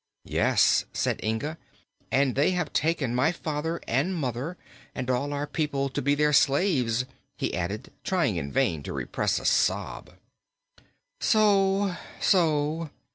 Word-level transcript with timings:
"Yes," 0.25 0.85
said 0.93 1.19
Inga, 1.23 1.59
"and 2.11 2.33
they 2.33 2.53
have 2.53 2.73
taken 2.73 3.13
my 3.13 3.31
father 3.31 3.79
and 3.87 4.15
mother, 4.15 4.57
and 4.95 5.11
all 5.11 5.31
our 5.31 5.45
people, 5.45 5.89
to 5.89 6.01
be 6.01 6.15
their 6.15 6.33
slaves," 6.33 7.05
he 7.37 7.53
added, 7.53 7.91
trying 8.03 8.35
in 8.37 8.51
vain 8.51 8.81
to 8.81 8.93
repress 8.93 9.37
a 9.37 9.45
sob. 9.45 10.09
"So 11.19 11.95
so!" 12.19 12.89